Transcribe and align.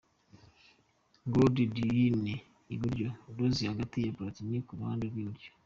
Nguwo 1.25 1.45
Diddyne 1.55 2.33
iburyo, 2.73 3.07
Rozy 3.35 3.63
hagati 3.71 3.97
na 4.05 4.11
Platini 4.17 4.57
ku 4.65 4.71
ruhande 4.77 5.05
rw'iburyo. 5.11 5.49